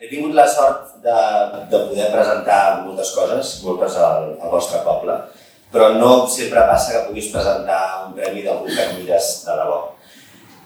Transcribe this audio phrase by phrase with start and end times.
[0.00, 1.16] he tingut la sort de,
[1.68, 5.16] de poder presentar moltes coses, moltes al, al vostre poble,
[5.70, 9.80] però no sempre passa que puguis presentar un premi d'algú que admires de debò.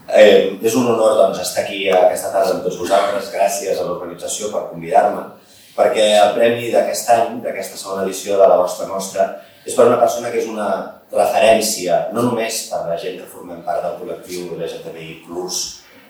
[0.04, 4.52] Eh, és un honor doncs, estar aquí aquesta tarda amb tots vosaltres, gràcies a l'organització
[4.52, 5.26] per convidar-me,
[5.74, 9.32] perquè el premi d'aquest any, d'aquesta segona edició de la vostra mostra,
[9.66, 10.68] és per una persona que és una
[11.10, 15.24] referència, no només per la gent que formem part del col·lectiu LGTBI+,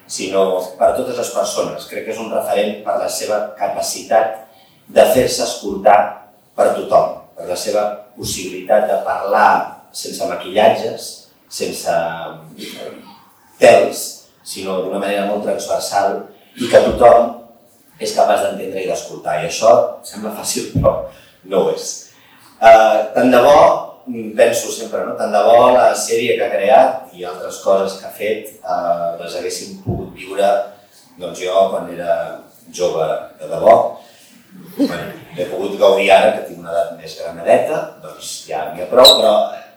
[0.07, 1.87] sinó per totes les persones.
[1.89, 4.43] Crec que és un referent per la seva capacitat
[4.87, 5.99] de fer-se escoltar
[6.55, 9.49] per tothom, per la seva possibilitat de parlar
[9.95, 11.07] sense maquillatges,
[11.49, 11.95] sense
[13.59, 14.03] pèls,
[14.45, 16.21] sinó d'una manera molt transversal
[16.61, 17.31] i que tothom
[17.99, 19.39] és capaç d'entendre i d'escoltar.
[19.41, 19.71] I això
[20.05, 20.97] sembla fàcil, però
[21.51, 21.91] no ho és.
[22.55, 23.55] Uh, tant de bo,
[24.05, 25.15] penso sempre, no?
[25.17, 29.17] tant de bo la sèrie que ha creat i altres coses que ha fet uh,
[29.21, 30.49] les haguéssim pogut viure
[31.17, 32.15] doncs jo quan era
[32.75, 33.05] jove
[33.39, 33.75] de debò.
[34.77, 38.89] Bueno, he pogut gaudir ara que tinc una edat més granadeta, doncs ja n'hi ha
[38.91, 39.33] prou, però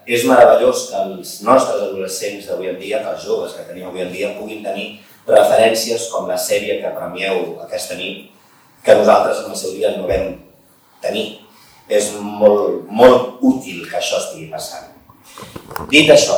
[0.08, 4.04] és meravellós que els nostres adolescents d'avui en dia, que els joves que tenim avui
[4.04, 4.88] en dia, puguin tenir
[5.28, 8.28] referències com la sèrie que premieu aquesta nit,
[8.84, 10.32] que nosaltres en el seu dia no vam
[11.02, 11.26] tenir
[11.88, 14.92] és molt, molt útil que això estigui passant.
[15.92, 16.36] Dit això,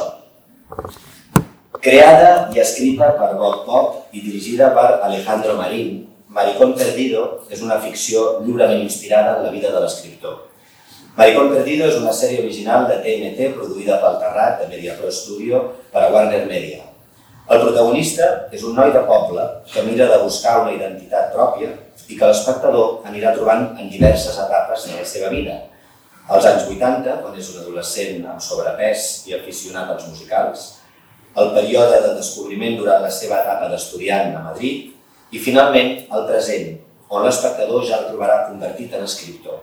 [1.80, 7.80] creada i escrita per Bob Pop i dirigida per Alejandro Marín, Maricón Perdido és una
[7.82, 10.36] ficció lliurement inspirada en la vida de l'escriptor.
[11.16, 16.04] Maricón Perdido és una sèrie original de TNT produïda pel Terrat de Mediapro Studio per
[16.04, 16.84] a Warner Media.
[17.50, 21.72] El protagonista és un noi de poble que mira de buscar una identitat pròpia
[22.06, 25.56] i que l'espectador anirà trobant en diverses etapes de la seva vida.
[26.30, 30.66] Als anys 80, quan és un adolescent amb sobrepès i aficionat als musicals,
[31.40, 36.76] el període de descobriment durant la seva etapa d'estudiant a Madrid i finalment el present,
[37.10, 39.58] on l'espectador ja el trobarà convertit en escriptor.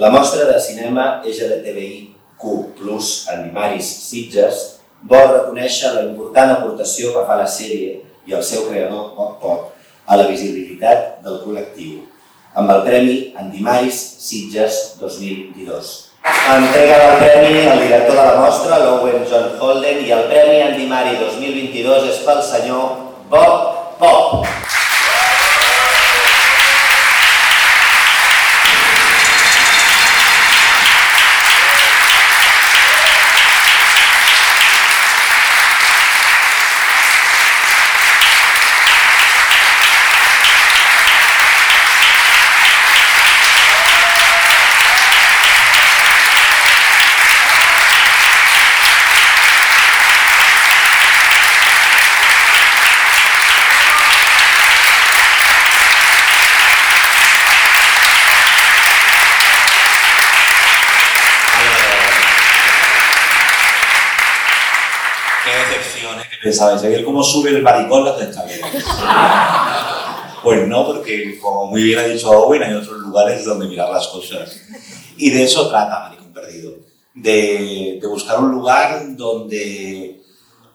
[0.00, 2.48] La mostra de cinema LGTBIQ+,
[3.32, 4.64] en Dimaris Sitges,
[5.04, 9.70] vol reconèixer la important aportació que fa la sèrie i el seu creador, Pop Pop,
[10.08, 12.00] a la visibilitat del col·lectiu,
[12.54, 15.92] amb el Premi Andimaris Sitges 2022.
[16.24, 21.18] Entrega del premi al director de la mostra, l'Owen John Holden, i el Premi Andimari
[21.18, 22.96] 2022 és pel senyor
[23.28, 24.46] Bob Pop.
[66.52, 66.82] ¿Sabes?
[66.82, 68.70] Ver cómo sube el maricón las escaleras.
[70.42, 74.08] Pues no, porque como muy bien ha dicho Owen, hay otros lugares donde mirar las
[74.08, 74.60] cosas.
[75.16, 76.74] Y de eso trata Maricón Perdido.
[77.14, 80.20] De, de buscar un lugar donde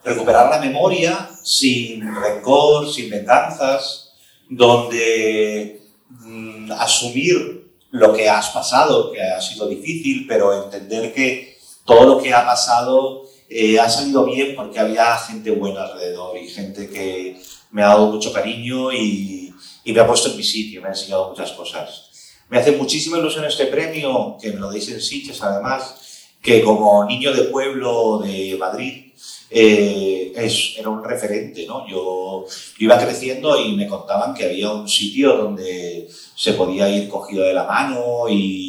[0.03, 4.13] recuperar la memoria sin rencor, sin venganzas,
[4.49, 12.05] donde mm, asumir lo que has pasado, que ha sido difícil, pero entender que todo
[12.05, 16.87] lo que ha pasado eh, ha salido bien porque había gente buena alrededor y gente
[16.89, 20.87] que me ha dado mucho cariño y, y, me ha puesto en mi sitio, me
[20.87, 22.09] ha enseñado muchas cosas.
[22.49, 25.95] Me hace muchísima ilusión este premio, que me lo deis en Sitges además,
[26.41, 29.13] que como niño de pueblo de Madrid
[29.49, 31.87] eh, es, era un referente, ¿no?
[31.87, 37.09] Yo, yo iba creciendo y me contaban que había un sitio donde se podía ir
[37.09, 38.68] cogido de la mano y,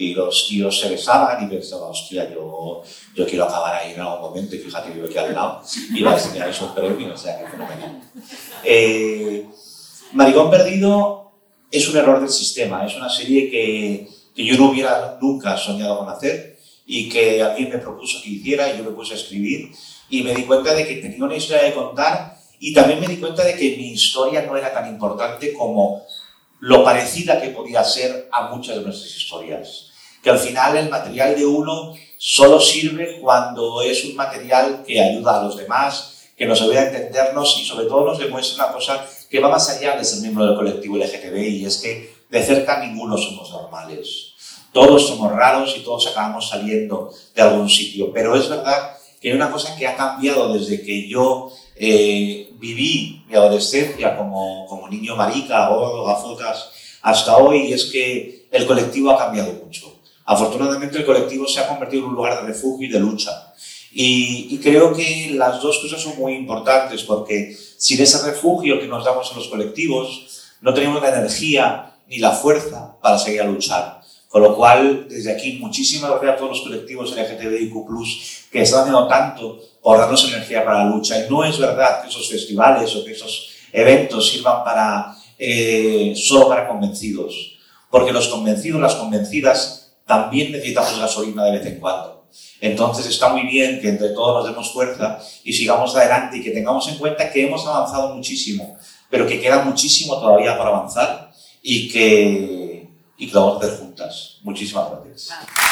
[0.00, 2.82] y los tíos se besaban y pensaba, hostia, yo,
[3.14, 5.62] yo quiero acabar ahí en algún momento y fíjate, vivo aquí al lado
[5.94, 8.00] y va a enseñar esos premios, o sea, que fenomenal.
[8.64, 9.46] Eh,
[10.12, 11.32] Maricón Perdido
[11.70, 15.98] es un error del sistema, es una serie que, que yo no hubiera nunca soñado
[15.98, 19.70] con hacer y que alguien me propuso que hiciera y yo me puse a escribir
[20.08, 23.18] y me di cuenta de que tenía una historia de contar y también me di
[23.18, 26.02] cuenta de que mi historia no era tan importante como
[26.58, 29.89] lo parecida que podía ser a muchas de nuestras historias
[30.22, 35.40] que al final el material de uno solo sirve cuando es un material que ayuda
[35.40, 39.06] a los demás, que nos ayuda a entendernos y sobre todo nos demuestra una cosa
[39.30, 42.84] que va más allá de ser miembro del colectivo LGTBI y es que de cerca
[42.84, 44.34] ninguno somos normales.
[44.72, 48.12] Todos somos raros y todos acabamos saliendo de algún sitio.
[48.12, 53.24] Pero es verdad que hay una cosa que ha cambiado desde que yo eh, viví
[53.26, 56.70] mi adolescencia como, como niño marica, o gafotas,
[57.02, 59.99] hasta hoy, y es que el colectivo ha cambiado mucho.
[60.30, 63.52] Afortunadamente el colectivo se ha convertido en un lugar de refugio y de lucha.
[63.90, 68.86] Y, y, creo que las dos cosas son muy importantes porque sin ese refugio que
[68.86, 73.46] nos damos en los colectivos, no tenemos la energía ni la fuerza para seguir a
[73.46, 74.00] luchar.
[74.28, 77.74] Con lo cual, desde aquí, muchísimas gracias a todos los colectivos LGTBIQ+,
[78.52, 81.26] que están haciendo tanto por darnos energía para la lucha.
[81.26, 86.48] Y no es verdad que esos festivales o que esos eventos sirvan para, eh, solo
[86.48, 87.58] para convencidos.
[87.90, 89.79] Porque los convencidos, las convencidas,
[90.10, 92.26] también necesitamos gasolina de vez en cuando.
[92.60, 96.50] Entonces está muy bien que entre todos nos demos fuerza y sigamos adelante y que
[96.50, 98.76] tengamos en cuenta que hemos avanzado muchísimo,
[99.08, 101.30] pero que queda muchísimo todavía por avanzar
[101.62, 104.38] y que, y que lo vamos a hacer juntas.
[104.42, 105.69] Muchísimas gracias.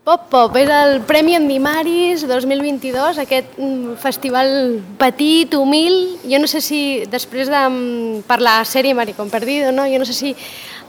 [0.00, 4.48] Pop Pop és el Premi Endimaris 2022, aquest mm, festival
[4.96, 6.16] petit, humil.
[6.24, 6.80] Jo no sé si
[7.12, 9.84] després de, mm, per la sèrie Maricón Perdido, no?
[9.84, 10.32] jo no sé si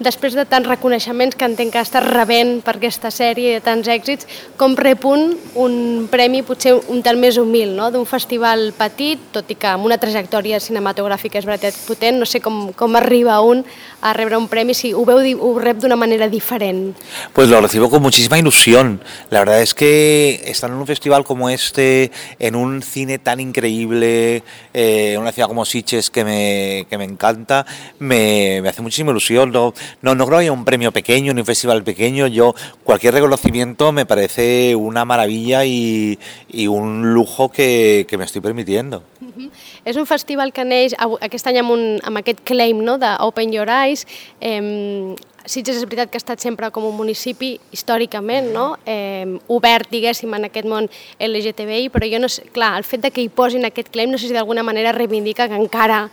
[0.03, 4.27] després de tants reconeixements que entenc que estat rebent per aquesta sèrie, de tants èxits,
[4.59, 5.75] com rep un, un
[6.11, 7.91] premi potser un tal més humil, no?
[7.93, 12.41] d'un festival petit, tot i que amb una trajectòria cinematogràfica és veritat potent, no sé
[12.43, 13.63] com, com arriba un
[14.01, 16.95] a rebre un premi, si ho, veu, ho rep d'una manera diferent.
[17.33, 19.01] Pues lo recibo con muchísima ilusión.
[19.29, 24.43] La verdad es que estar en un festival como este, en un cine tan increíble,
[24.73, 27.65] eh, en una ciudad como Sitges que me, que me encanta,
[27.99, 29.51] me, me hace muchísima ilusión.
[29.51, 29.73] ¿no?
[30.01, 32.27] No, no creo que haya un premio pequeño ni un festival pequeño.
[32.27, 36.17] Yo, cualquier reconocimiento me parece una maravilla y,
[36.49, 39.03] y un lujo que, que me estoy permitiendo.
[39.85, 43.69] És un festival que neix aquest any amb, un, amb aquest claim no, d'Open Your
[43.71, 44.05] Eyes.
[44.39, 45.15] Eh,
[45.45, 48.75] Sitges és veritat que ha estat sempre com un municipi històricament no?
[48.85, 53.09] eh, obert, diguéssim, en aquest món LGTBI, però jo no sé, clar, el fet de
[53.13, 56.03] que hi posin aquest claim no sé si d'alguna manera reivindica que encara,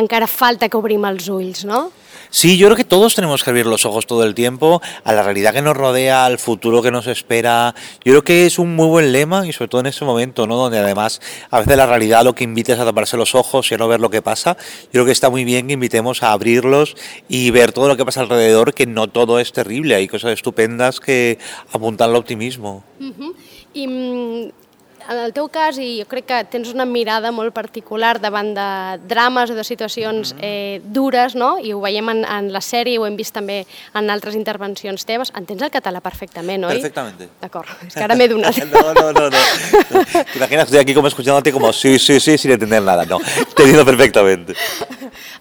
[0.00, 1.90] encara falta que obrim els ulls, no?
[2.30, 5.22] Sí, yo creo que todos tenemos que abrir los ojos todo el tiempo a la
[5.22, 7.74] realidad que nos rodea, al futuro que nos espera.
[8.04, 10.56] Yo creo que es un muy buen lema y sobre todo en este momento, ¿no?
[10.56, 11.20] Donde además
[11.50, 13.86] a veces la realidad lo que invita es a taparse los ojos y a no
[13.86, 14.56] ver lo que pasa.
[14.84, 16.96] Yo creo que está muy bien que invitemos a abrirlos
[17.28, 20.98] y ver todo lo que pasa alrededor, que no todo es terrible, hay cosas estupendas
[20.98, 21.38] que
[21.72, 22.82] apuntan al optimismo.
[22.98, 23.34] Uh -huh.
[23.76, 24.52] I
[25.10, 28.68] en el teu cas, i jo crec que tens una mirada molt particular davant de
[29.10, 30.44] drames o de situacions mm-hmm.
[30.44, 31.54] eh, dures, no?
[31.58, 33.62] i ho veiem en, en la sèrie, ho hem vist també
[33.94, 36.78] en altres intervencions teves, entens el català perfectament, oi?
[36.78, 37.28] Perfectamente.
[37.42, 38.60] D'acord, és que ara m'he donat.
[38.74, 39.44] no, no, no, no.
[40.12, 43.04] Te imaginas, estoy aquí como escuchándote como sí, sí, sí, sin entender nada.
[43.04, 44.54] No, te entiendo perfectamente.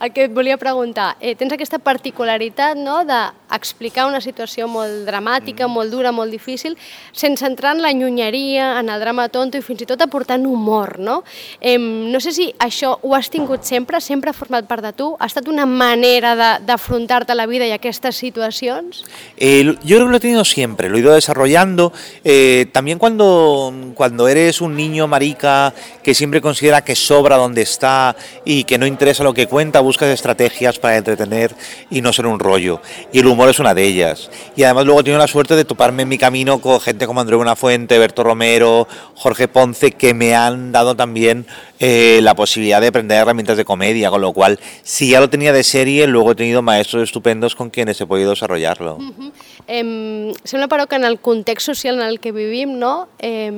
[0.01, 5.68] El que et volia preguntar, eh, tens aquesta particularitat no, d'explicar una situació molt dramàtica,
[5.68, 5.74] mm.
[5.74, 6.78] molt dura, molt difícil,
[7.12, 10.98] sense entrar en la nyunyeria, en el drama tonto, i fins i tot aportant humor,
[11.00, 11.22] no?
[11.60, 15.13] Eh, no sé si això ho has tingut sempre, sempre ha format part de tu,
[15.19, 19.04] ha estat una manera d'afrontar-te la vida i aquestes situacions?
[19.38, 21.94] Eh, yo creo que lo he tenido siempre, lo he ido desarrollando.
[22.24, 28.16] Eh, también cuando, cuando eres un niño marica que siempre considera que sobra donde está
[28.46, 31.56] y que no interesa lo que cuenta, buscas estrategias para entretener
[31.89, 32.81] y no ser un rollo.
[33.12, 34.30] Y el humor es una de ellas.
[34.56, 37.21] Y además luego he tenido la suerte de toparme en mi camino con gente como
[37.21, 41.46] Andreu Buenafuente, Berto Romero, Jorge Ponce que me han dado también
[41.86, 45.52] eh, la posibilidad de aprender herramientas de comedia, con lo cual, si ya lo tenía
[45.52, 48.96] de serie, luego he tenido maestros estupendos con quienes he podido desarrollarlo.
[48.96, 49.32] Uh -huh.
[49.68, 53.52] eh, sembla, però, que en el context social en el que vivim, no, eh,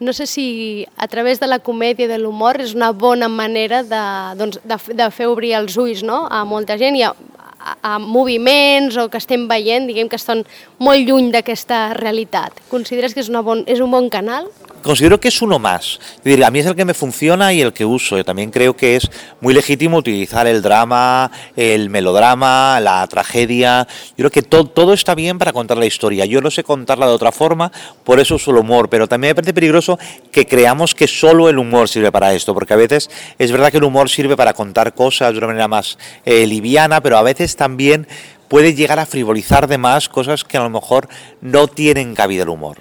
[0.00, 3.84] no sé si a través de la comèdia i de l'humor és una bona manera
[3.84, 4.04] de,
[4.36, 6.26] doncs, de, de fer obrir els ulls no?
[6.28, 7.14] a molta gent i a,
[7.60, 10.44] a, a moviments o que estem veient, diguem que estan
[10.78, 12.50] molt lluny d'aquesta realitat.
[12.68, 14.50] Consideres que és, una bon, és un bon canal?
[14.84, 15.98] Considero que es uno más.
[16.44, 18.16] A mí es el que me funciona y el que uso.
[18.16, 19.10] Yo también creo que es
[19.40, 23.88] muy legítimo utilizar el drama, el melodrama, la tragedia.
[24.10, 26.26] Yo creo que todo, está bien para contar la historia.
[26.26, 27.72] Yo no sé contarla de otra forma,
[28.04, 28.88] por eso uso el humor.
[28.88, 29.98] Pero también me parece peligroso
[30.30, 33.78] que creamos que solo el humor sirve para esto, porque a veces es verdad que
[33.78, 37.56] el humor sirve para contar cosas de una manera más eh, liviana, pero a veces
[37.56, 38.06] también
[38.48, 41.08] puede llegar a frivolizar de más cosas que a lo mejor
[41.40, 42.78] no tienen cabida el humor.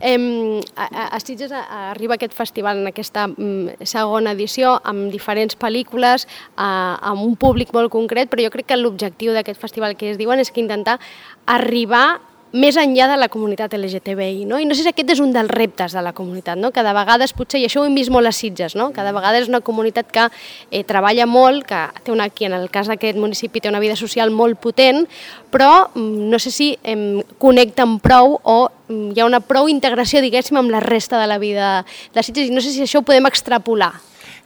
[0.00, 6.28] Eh, a, a Sitges arriba aquest festival en aquesta mm, segona edició amb diferents pel·lícules,
[6.56, 6.70] a,
[7.10, 10.38] amb un públic molt concret, però jo crec que l'objectiu d'aquest festival que es diuen
[10.38, 10.98] és que intentar
[11.46, 12.20] arribar
[12.52, 14.58] més enllà de la comunitat LGTBI, no?
[14.58, 16.70] I no sé si aquest és un dels reptes de la comunitat, no?
[16.72, 18.88] Que de vegades potser, i això ho hem vist molt a Sitges, no?
[18.94, 20.24] Que de vegades és una comunitat que
[20.70, 23.96] eh, treballa molt, que té una, aquí en el cas d'aquest municipi té una vida
[24.00, 25.04] social molt potent,
[25.52, 26.98] però mm, no sé si eh,
[27.38, 31.38] connecten prou o mm, hi ha una prou integració, diguéssim, amb la resta de la
[31.42, 33.92] vida de Sitges i no sé si això ho podem extrapolar.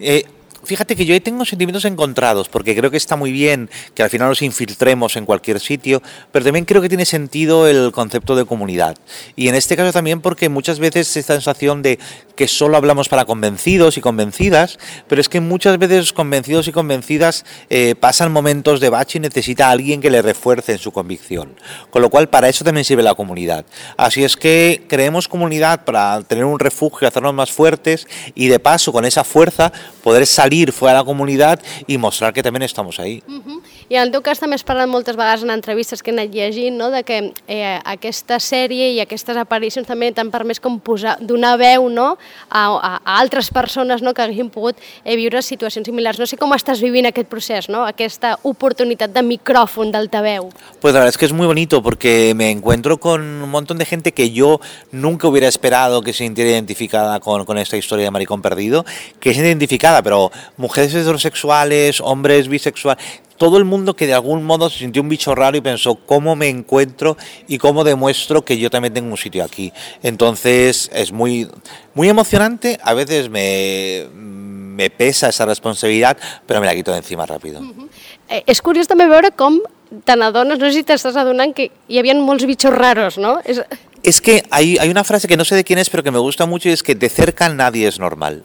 [0.02, 0.24] Eh,
[0.64, 4.28] Fíjate que yo tengo sentimientos encontrados, porque creo que está muy bien que al final
[4.28, 6.00] nos infiltremos en cualquier sitio,
[6.30, 8.96] pero también creo que tiene sentido el concepto de comunidad.
[9.34, 11.98] Y en este caso también porque muchas veces esta sensación de
[12.36, 14.78] que solo hablamos para convencidos y convencidas,
[15.08, 19.66] pero es que muchas veces convencidos y convencidas eh, pasan momentos de bache y necesita
[19.66, 21.56] a alguien que le refuerce en su convicción.
[21.90, 23.64] Con lo cual, para eso también sirve la comunidad.
[23.96, 28.92] Así es que creemos comunidad para tener un refugio, hacernos más fuertes y de paso,
[28.92, 29.72] con esa fuerza,
[30.04, 33.22] poder salir fuera de la comunidad y mostrar que también estamos ahí.
[33.26, 33.62] Uh -huh.
[33.88, 36.32] I en el teu cas també has parlat moltes vegades en entrevistes que he anat
[36.32, 36.90] llegint no?
[36.90, 41.88] de que eh, aquesta sèrie i aquestes aparicions també t'han permès com posar, donar veu
[41.88, 42.16] no?
[42.48, 44.14] a, a, a altres persones no?
[44.14, 46.18] que hagin pogut eh, viure situacions similars.
[46.18, 47.84] No sé com estàs vivint aquest procés, no?
[47.84, 50.50] aquesta oportunitat de micròfon d'altaveu.
[50.80, 53.84] Pues la verdad es que es muy bonito porque me encuentro con un montón de
[53.84, 58.10] gente que yo nunca hubiera esperado que se sintiera identificada con, con esta historia de
[58.10, 58.84] Maricón Perdido,
[59.20, 63.02] que es identificada, pero mujeres heterosexuales, hombres bisexuales,
[63.36, 66.36] todo el mundo que de algún modo se sintió un bicho raro y pensó cómo
[66.36, 67.16] me encuentro
[67.48, 69.72] y cómo demuestro que yo también tengo un sitio aquí.
[70.02, 71.48] Entonces es muy,
[71.94, 77.26] muy emocionante, a veces me, me pesa esa responsabilidad, pero me la quito de encima
[77.26, 77.60] rápido.
[77.60, 77.88] Uh -huh.
[78.28, 79.58] eh, és curiós també veure com
[80.04, 83.40] te n'adones, no sé si t'estàs adonant que hi havia molts bichos raros, no?
[83.44, 83.60] És...
[84.02, 86.18] Es que hay, hay una frase que no sé de quién es, pero que me
[86.18, 88.42] gusta mucho y es que de cerca nadie es normal.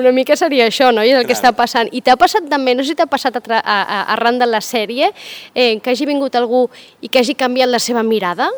[0.00, 1.04] Una mica seria això, no?
[1.04, 1.90] I és el que està passant.
[1.92, 4.62] I t'ha passat també, no sé si t'ha passat a, a, a, arran de la
[4.64, 5.12] sèrie,
[5.54, 6.66] eh, que hagi vingut algú
[7.00, 8.48] i que hagi canviat la seva mirada?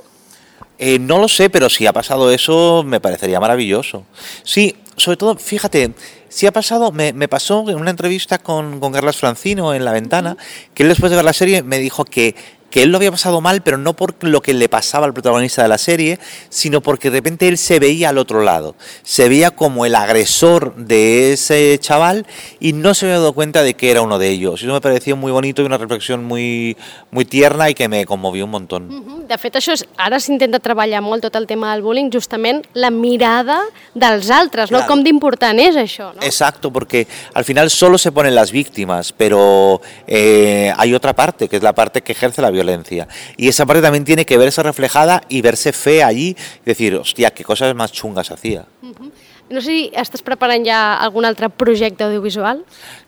[0.79, 4.05] Eh, no lo sé, pero si ha pasado eso, me parecería maravilloso.
[4.43, 5.93] Sí, sobre todo, fíjate,
[6.29, 9.93] si ha pasado, me, me pasó en una entrevista con, con Carlos Francino en La
[9.93, 10.37] Ventana,
[10.75, 12.35] que él después de ver la serie me dijo que
[12.73, 15.63] que él lo había pasado mal, pero no por lo que le pasaba al protagonista
[15.63, 16.19] de la serie,
[16.49, 20.75] sino porque de repente él se veía al otro lado, se veía como el agresor
[20.75, 22.27] de ese chaval
[22.59, 24.63] y no se había dado cuenta de que era uno de ellos.
[24.63, 26.77] Eso me pareció muy bonito y una reflexión muy,
[27.11, 28.91] muy tierna i que me conmovió un montón.
[28.91, 29.27] Uh -huh.
[29.27, 32.91] De fet, això és, ara s'intenta treballar molt tot el tema del bullying, justament la
[32.91, 33.61] mirada
[33.95, 34.85] dels altres, claro.
[34.93, 36.21] Com d'important és això, no?
[36.23, 41.57] Exacto, porque al final solo se ponen las víctimas, pero eh, hay otra parte, que
[41.57, 43.09] es la parte que ejerce la violencia.
[43.39, 47.31] Y esa parte también tiene que verse reflejada y verse fe allí y decir, hostia,
[47.31, 48.67] qué cosas más chungas hacía.
[48.83, 49.11] Uh -huh.
[49.53, 52.63] No sé si estàs preparant ja algun altre projecte audiovisual.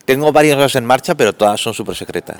[0.05, 2.37] Tengo varias cosas en marcha, pero todas son súper secretas.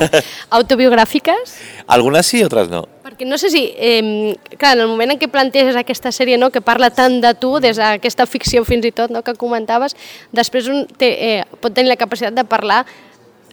[0.50, 1.56] Autobiogràfiques?
[1.88, 2.86] Algunes sí, otras no.
[3.22, 6.48] Perquè no sé si, eh, clar, en el moment en què planteges aquesta sèrie no,
[6.50, 9.94] que parla tant de tu, des d'aquesta ficció fins i tot no, que comentaves,
[10.34, 12.80] després un té, eh, pot tenir la capacitat de parlar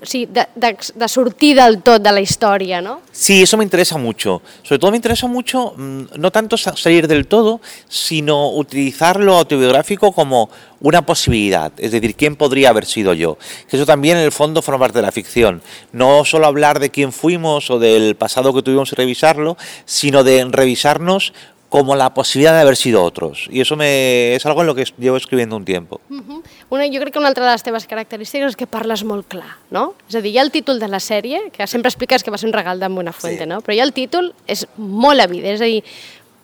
[0.01, 3.01] sí, de, de, de sortir de la historia, ¿no?
[3.11, 4.41] Sí, eso me interesa mucho.
[4.63, 10.11] Sobre todo me interesa mucho mm, no tanto salir del todo, sino utilizar lo autobiográfico
[10.11, 10.49] como
[10.81, 13.37] una posibilidad, es decir, quién podría haber sido yo.
[13.69, 15.61] Que eso también en el fondo forma parte de la ficción.
[15.91, 20.45] No solo hablar de quién fuimos o del pasado que tuvimos y revisarlo, sino de
[20.49, 21.33] revisarnos
[21.69, 23.47] como la posibilidad de haber sido otros.
[23.51, 26.01] Y eso me, es algo en lo que llevo escribiendo un tiempo.
[26.09, 26.43] Uh -huh.
[26.69, 29.57] una, jo crec que una altra de les teves característiques és que parles molt clar,
[29.69, 29.93] no?
[30.09, 32.37] És a dir, hi ha el títol de la sèrie, que sempre expliques que va
[32.37, 33.49] ser un regal d'en Buenafuente, sí.
[33.49, 33.61] no?
[33.61, 35.83] Però ha el títol, és molt evident, és a dir,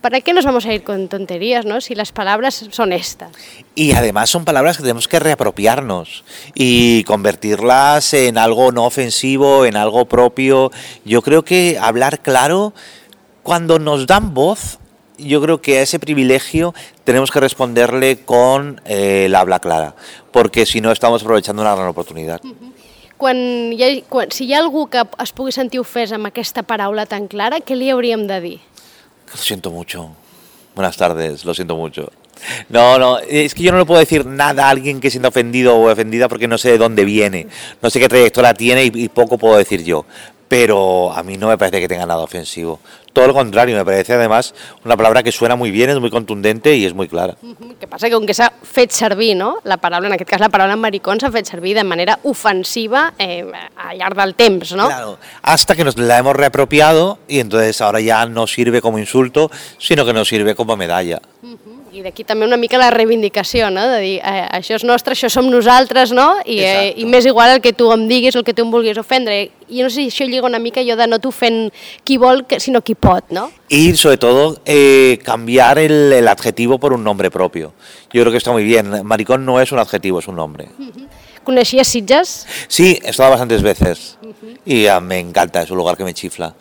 [0.05, 1.81] ¿para qué nos vamos a ir con tonterías, no?
[1.81, 3.31] Si las palabras son estas.
[3.73, 9.75] Y además son palabras que tenemos que reapropiarnos y convertirlas en algo no ofensivo, en
[9.75, 10.71] algo propio.
[11.05, 12.73] Yo creo que hablar claro,
[13.41, 14.77] cuando nos dan voz,
[15.17, 19.95] yo creo que a ese privilegio tenemos que responderle con eh, la habla clara,
[20.31, 22.41] porque si no estamos aprovechando una gran oportunidad.
[22.43, 22.71] Uh -huh.
[23.17, 23.37] quan
[23.71, 27.05] hi ha, quan, si hi ha algú que es pugui sentir ofès amb aquesta paraula
[27.05, 28.59] tan clara, què li hauríem de dir?
[29.31, 30.11] Lo siento mucho.
[30.75, 32.11] Buenas tardes, lo siento mucho.
[32.67, 35.75] No, no, es que yo no le puedo decir nada a alguien que sienta ofendido
[35.77, 37.47] o ofendida porque no sé de dónde viene,
[37.81, 40.05] no sé qué trayectoria tiene y, y poco puedo decir yo
[40.47, 42.79] pero a mí no me parece que tenga nada ofensivo.
[43.13, 46.75] Todo lo contrario, me parece además una palabra que suena muy bien, es muy contundente
[46.75, 47.35] y es muy clara.
[47.79, 49.59] Que passa que com que s'ha fet servir, no?
[49.63, 53.45] la paraula, en aquest cas la paraula maricón s'ha fet servir de manera ofensiva eh,
[53.77, 54.87] al llarg del temps, ¿no?
[54.87, 59.49] Claro, hasta que nos la hemos reapropiado y entonces ahora ya no sirve como insulto,
[59.77, 61.21] sino que nos sirve como medalla.
[61.41, 61.84] Uh -huh.
[61.95, 63.85] I d'aquí també una mica la reivindicació, no?
[63.87, 66.25] de dir, eh, això és nostre, això som nosaltres, no?
[66.43, 68.99] I, eh, i més igual el que tu em diguis el que tu em vulguis
[68.99, 69.37] ofendre.
[69.71, 71.69] I no sé si això lliga una mica jo de no t'ofent
[72.03, 73.47] qui vol, sinó qui pot, no?
[73.69, 77.71] Y sobre todo eh, cambiar el, el adjetivo por un nombre propio.
[78.11, 79.05] Yo creo que está muy bien.
[79.05, 80.67] Maricón no es un adjetivo, es un nombre.
[81.45, 82.35] Coneixies Sitges?
[82.67, 84.17] Sí, he estado bastantes veces
[84.65, 86.53] y ah, me encanta, es un lugar que me chifla.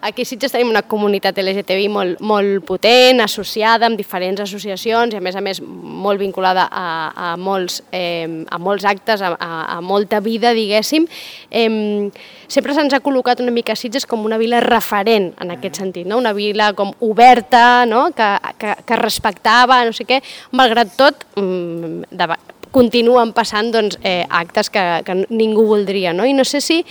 [0.00, 5.18] Aquí a Sitges tenim una comunitat LGTBI molt, molt potent, associada amb diferents associacions i
[5.20, 9.50] a més a més molt vinculada a, a, molts, eh, a molts actes, a, a,
[9.76, 11.06] a molta vida, diguéssim.
[11.50, 12.08] Eh,
[12.48, 16.20] sempre se'ns ha col·locat una mica Sitges com una vila referent en aquest sentit, no?
[16.20, 18.06] una vila com oberta, no?
[18.16, 20.20] que, que, que respectava, no sé què,
[20.52, 22.32] malgrat tot, mm, de,
[22.74, 26.12] continuen passant doncs, eh, actes que, que ningú voldria.
[26.12, 26.26] No?
[26.26, 26.82] I no sé si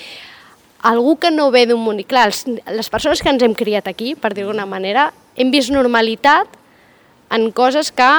[0.83, 2.13] algú que no ve d'un municipi...
[2.15, 5.73] Clar, els, les persones que ens hem criat aquí, per dir-ho d'alguna manera, hem vist
[5.73, 6.59] normalitat
[7.33, 8.11] en coses que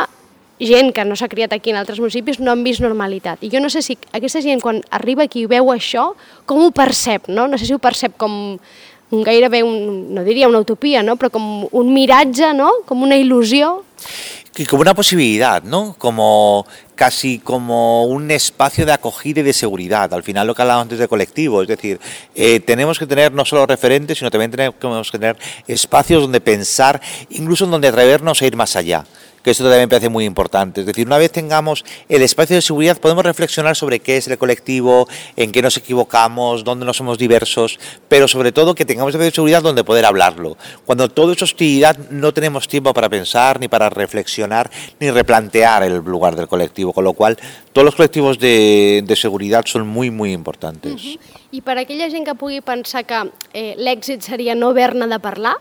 [0.64, 3.42] gent que no s'ha criat aquí en altres municipis no han vist normalitat.
[3.42, 6.12] I jo no sé si aquesta gent quan arriba aquí i veu això,
[6.47, 7.49] com ho percep, no?
[7.50, 8.59] No sé si ho percep com
[9.14, 11.16] un gairebé, un, no diria una utopia, no?
[11.16, 12.71] però com un miratge, no?
[12.88, 13.76] com una il·lusió.
[14.56, 15.96] Y como una posibilidad, ¿no?
[15.99, 20.14] Como casi como un espacio de acogida y de seguridad.
[20.14, 21.99] Al final lo que hablábamos antes de colectivo, es decir,
[22.37, 27.00] eh, tenemos que tener no solo referentes, sino también tenemos que tener espacios donde pensar,
[27.30, 29.04] incluso donde atrevernos a ir más allá
[29.44, 30.80] que esto también me parece muy importante.
[30.80, 34.38] Es decir, una vez tengamos el espacio de seguridad, podemos reflexionar sobre qué es el
[34.38, 39.26] colectivo, en qué nos equivocamos, dónde no somos diversos, pero sobre todo que tengamos espacio
[39.26, 40.56] de seguridad donde poder hablarlo.
[40.86, 45.96] Cuando todo es hostilidad, no tenemos tiempo para pensar, ni para reflexionar, ni replantear el
[45.96, 47.38] lugar del colectivo, con lo cual
[47.72, 51.18] todos los colectivos de, de seguridad son muy, muy importantes.
[51.54, 53.20] I per aquella gent que pugui pensar que
[53.52, 55.54] eh, l'èxit seria no haver-ne de parlar,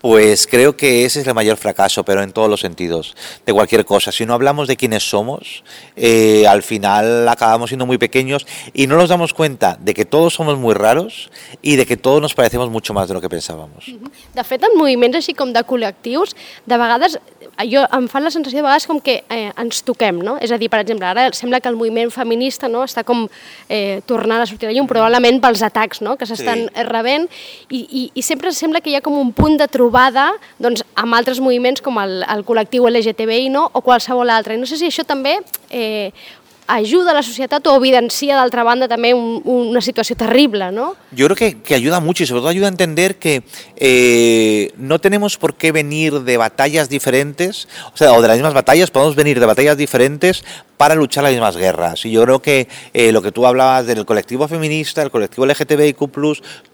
[0.00, 3.84] Pues creo que ese es el mayor fracaso, pero en todos los sentidos, de cualquier
[3.84, 4.12] cosa.
[4.12, 5.64] Si no hablamos de quiénes somos,
[5.96, 10.34] eh, al final acabamos siendo muy pequeños y no nos damos cuenta de que todos
[10.34, 11.30] somos muy raros
[11.62, 13.86] y de que todos nos parecemos mucho más de lo que pensábamos.
[14.34, 17.18] De fet, en moviments així com de col·lectius, de vegades,
[17.66, 20.36] jo em fa la sensació de vegades com que eh, ens toquem, no?
[20.38, 23.26] És a dir, per exemple, ara sembla que el moviment feminista no, està com
[23.68, 26.86] eh, tornant a sortir de llum, probablement pels atacs no, que s'estan Sí.
[26.86, 27.26] rebent,
[27.68, 29.87] i, i, i sempre sembla que hi ha com un punt de trobada
[30.62, 34.56] doncs, amb altres moviments com el, el col·lectiu LGTBI no, o qualsevol altre.
[34.56, 35.38] I no sé si això també
[35.70, 36.12] eh,
[36.68, 40.92] ajuda a la societat o evidencia, d'altra banda, també un, una situació terrible, no?
[41.10, 43.42] Yo creo que, que ayuda mucho y sobre todo ayuda a entender que
[43.76, 48.54] eh, no tenemos por qué venir de batallas diferentes, o sea, o de las mismas
[48.54, 50.44] batallas, podemos venir de batallas diferentes
[50.78, 52.06] para luchar las mismas guerras.
[52.06, 55.98] Y yo creo que eh, lo que tú hablabas del colectivo feminista, el colectivo LGTBIQ,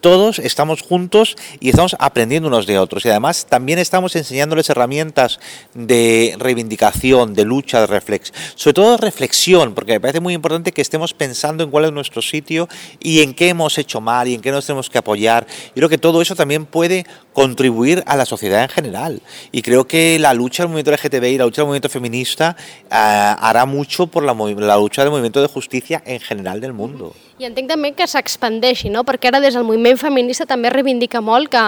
[0.01, 3.05] todos estamos juntos y estamos aprendiendo unos de otros.
[3.05, 5.41] Y además también estamos enseñándoles herramientas
[5.73, 10.73] de reivindicación, de lucha, de reflexión, sobre todo de reflexión, porque me parece muy importante
[10.73, 12.69] que estemos pensando en cuál es nuestro sitio
[13.01, 15.47] y en qué hemos hecho mal y en qué nos tenemos que apoyar.
[15.47, 19.21] Yo creo que todo eso también puede contribuir a la sociedad en general.
[19.53, 23.67] Y creo que la lucha del movimiento LGTBI, la lucha del movimiento feminista, eh, hará
[23.67, 27.13] mucho por la, la lucha del movimiento de justicia en general del mundo.
[27.35, 29.03] I entenc també que s'expandeixi, no?
[29.03, 31.65] perquè ara des del moviment feminista també reivindica molt que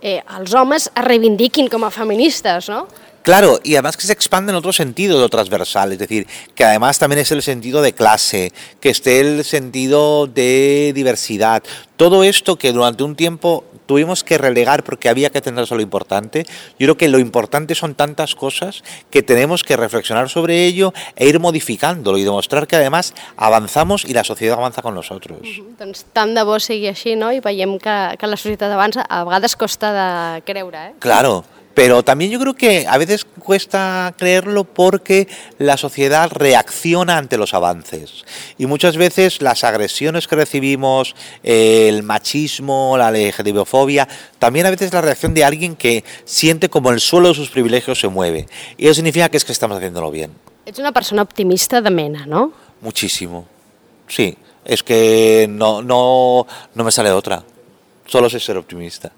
[0.00, 2.86] eh, els homes es reivindiquin com a feministes, no?
[3.22, 6.98] Claro, y además que se expande en otro sentido lo transversal, es decir, que además
[6.98, 11.62] también es el sentido de clase, que esté el sentido de diversidad.
[11.96, 16.46] Todo esto que durante un tiempo tuvimos que relegar porque había que tener solo importante,
[16.78, 21.28] yo creo que lo importante son tantas cosas que tenemos que reflexionar sobre ello e
[21.28, 25.40] ir modificándolo y demostrar que además avanzamos y la sociedad avanza con nosotros.
[25.78, 27.32] Doncs tant de bo sigui així, no?
[27.34, 29.04] I veiem que, que la societat avança.
[29.10, 30.92] A vegades costa de creure, eh?
[31.00, 31.44] Claro,
[31.80, 37.54] pero también yo creo que a veces cuesta creerlo porque la sociedad reacciona ante los
[37.54, 38.26] avances.
[38.58, 44.06] Y muchas veces las agresiones que recibimos, el machismo, la LGTBofobia,
[44.38, 47.98] también a veces la reacción de alguien que siente como el suelo de sus privilegios
[47.98, 48.46] se mueve.
[48.76, 50.32] Y eso significa que es que estamos haciéndolo bien.
[50.66, 52.52] Ets una persona optimista de mena, no?
[52.82, 53.46] Muchísimo.
[54.06, 57.42] Sí, es que no, no, no me sale otra.
[58.04, 59.10] Solo sé ser optimista.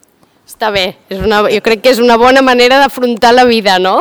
[0.53, 3.97] Està bé, és una, jo crec que és una bona manera d'afrontar la vida, no?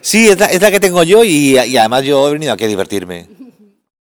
[0.00, 2.64] Sí, es la, es la que tengo yo y, y además yo he venido aquí
[2.64, 3.26] a divertirme.